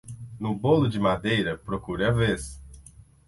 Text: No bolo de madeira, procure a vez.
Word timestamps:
No 0.45 0.55
bolo 0.63 0.87
de 0.89 0.97
madeira, 0.99 1.55
procure 1.59 2.05
a 2.07 2.11
vez. 2.11 2.59